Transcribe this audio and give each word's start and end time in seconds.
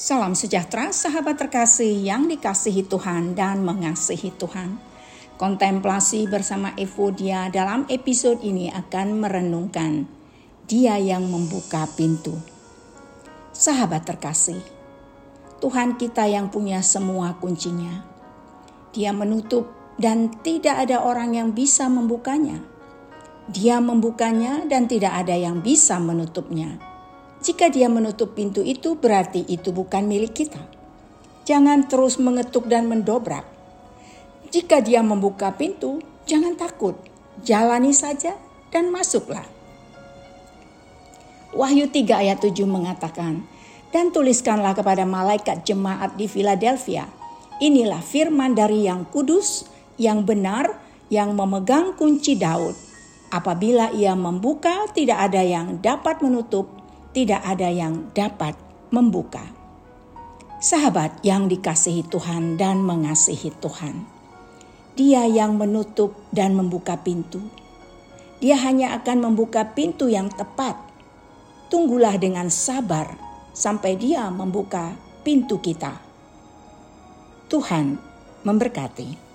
Salam 0.00 0.32
sejahtera 0.32 0.96
sahabat 0.96 1.36
terkasih 1.36 1.92
yang 1.92 2.24
dikasihi 2.24 2.88
Tuhan 2.88 3.36
dan 3.36 3.60
mengasihi 3.60 4.32
Tuhan. 4.32 4.80
Kontemplasi 5.36 6.24
bersama 6.24 6.72
Evodia 6.80 7.52
dalam 7.52 7.84
episode 7.92 8.40
ini 8.40 8.72
akan 8.72 9.20
merenungkan 9.20 10.08
dia 10.64 10.96
yang 10.96 11.28
membuka 11.28 11.84
pintu. 12.00 12.32
Sahabat 13.52 14.08
terkasih, 14.08 14.64
Tuhan 15.60 16.00
kita 16.00 16.24
yang 16.32 16.48
punya 16.48 16.80
semua 16.80 17.36
kuncinya. 17.36 18.00
Dia 18.96 19.12
menutup 19.12 19.68
dan 20.00 20.32
tidak 20.40 20.80
ada 20.80 21.04
orang 21.04 21.36
yang 21.36 21.52
bisa 21.52 21.92
membukanya. 21.92 22.56
Dia 23.52 23.84
membukanya 23.84 24.64
dan 24.64 24.88
tidak 24.88 25.12
ada 25.12 25.36
yang 25.36 25.60
bisa 25.60 26.00
menutupnya 26.00 26.89
jika 27.40 27.72
dia 27.72 27.88
menutup 27.88 28.36
pintu 28.36 28.60
itu, 28.60 29.00
berarti 29.00 29.48
itu 29.48 29.72
bukan 29.72 30.04
milik 30.04 30.44
kita. 30.44 30.60
Jangan 31.48 31.88
terus 31.88 32.20
mengetuk 32.20 32.68
dan 32.68 32.84
mendobrak. 32.84 33.48
Jika 34.52 34.84
dia 34.84 35.00
membuka 35.00 35.48
pintu, 35.56 36.04
jangan 36.28 36.52
takut. 36.60 37.00
Jalani 37.40 37.96
saja 37.96 38.36
dan 38.68 38.92
masuklah. 38.92 39.48
Wahyu 41.56 41.88
3 41.88 42.28
ayat 42.28 42.44
7 42.44 42.68
mengatakan, 42.68 43.48
Dan 43.90 44.12
tuliskanlah 44.12 44.76
kepada 44.76 45.08
malaikat 45.08 45.64
jemaat 45.64 46.14
di 46.20 46.28
Philadelphia, 46.28 47.08
inilah 47.58 48.04
firman 48.04 48.52
dari 48.54 48.86
yang 48.86 49.08
kudus, 49.08 49.66
yang 49.96 50.28
benar, 50.28 50.78
yang 51.10 51.34
memegang 51.34 51.96
kunci 51.96 52.36
Daud. 52.38 52.76
Apabila 53.32 53.90
ia 53.90 54.12
membuka, 54.14 54.86
tidak 54.94 55.30
ada 55.30 55.42
yang 55.42 55.82
dapat 55.82 56.22
menutup, 56.22 56.70
tidak 57.10 57.42
ada 57.42 57.66
yang 57.66 58.14
dapat 58.14 58.54
membuka. 58.94 59.42
Sahabat 60.60 61.24
yang 61.26 61.48
dikasihi 61.48 62.06
Tuhan 62.06 62.60
dan 62.60 62.84
mengasihi 62.84 63.50
Tuhan, 63.58 64.04
Dia 64.94 65.24
yang 65.24 65.56
menutup 65.56 66.12
dan 66.30 66.52
membuka 66.52 67.00
pintu. 67.00 67.40
Dia 68.38 68.60
hanya 68.60 68.92
akan 69.00 69.32
membuka 69.32 69.64
pintu 69.72 70.12
yang 70.12 70.28
tepat. 70.28 70.76
Tunggulah 71.72 72.20
dengan 72.20 72.52
sabar 72.52 73.16
sampai 73.56 73.96
Dia 73.96 74.28
membuka 74.28 74.92
pintu 75.24 75.58
kita. 75.58 75.96
Tuhan 77.48 77.96
memberkati. 78.44 79.29